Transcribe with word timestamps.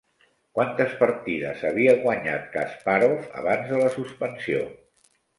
Quantes 0.59 0.93
partides 1.01 1.59
havia 1.67 1.91
guanyat 2.05 2.47
Kaspàrov 2.55 3.27
abans 3.43 3.69
de 3.75 3.83
la 3.83 3.91
suspensió? 3.99 4.63